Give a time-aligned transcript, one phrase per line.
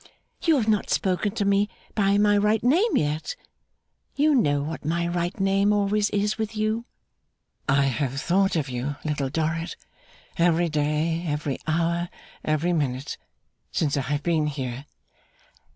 [0.41, 3.35] 'You have not spoken to me by my right name yet.
[4.15, 6.85] You know what my right name always is with you.'
[7.69, 9.75] 'I have thought of you, Little Dorrit,
[10.37, 12.09] every day, every hour,
[12.43, 13.19] every minute,
[13.71, 14.87] since I have been here.